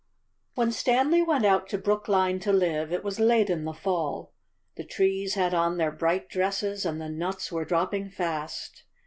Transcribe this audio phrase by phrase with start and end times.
[0.55, 4.33] When Stanley went out to Brookline to live it was late in the fall.
[4.75, 8.85] The trees had on their bright dresses, and the nuts were dropping fast.